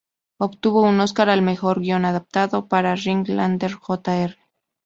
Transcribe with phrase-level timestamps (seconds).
[0.39, 4.35] Obtuvo un Óscar al mejor guion adaptado para Ring Lardner Jr.